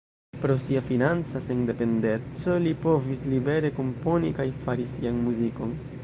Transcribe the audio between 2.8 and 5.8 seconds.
povis libere komponi kaj fari sian muzikon.